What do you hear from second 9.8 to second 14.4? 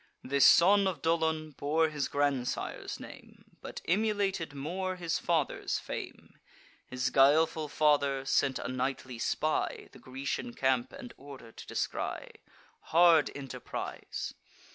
The Grecian camp and order to descry: Hard enterprise!